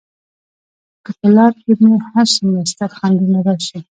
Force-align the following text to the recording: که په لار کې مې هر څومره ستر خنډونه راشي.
که 1.03 1.11
په 1.19 1.27
لار 1.35 1.53
کې 1.61 1.73
مې 1.81 1.93
هر 2.09 2.27
څومره 2.35 2.61
ستر 2.71 2.89
خنډونه 2.97 3.39
راشي. 3.47 3.79